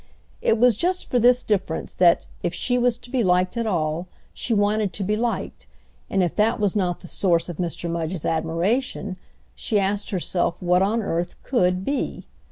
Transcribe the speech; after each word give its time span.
It 0.41 0.57
was 0.57 0.77
just 0.77 1.11
for 1.11 1.19
this 1.19 1.43
difference 1.43 1.93
that, 1.93 2.25
if 2.41 2.55
she 2.55 2.75
was 2.79 2.97
to 2.97 3.11
be 3.11 3.23
liked 3.23 3.55
at 3.55 3.67
all, 3.67 4.07
she 4.33 4.51
wanted 4.51 4.93
to 4.93 5.03
be 5.03 5.15
liked, 5.15 5.67
and 6.09 6.23
if 6.23 6.35
that 6.37 6.59
was 6.59 6.75
not 6.75 7.01
the 7.01 7.07
source 7.07 7.49
of 7.49 7.57
Mr. 7.57 7.87
Mudge's 7.87 8.25
admiration, 8.25 9.17
she 9.53 9.79
asked 9.79 10.09
herself 10.09 10.59
what 10.59 10.81
on 10.81 11.03
earth 11.03 11.35
could 11.43 11.85
be? 11.85 12.25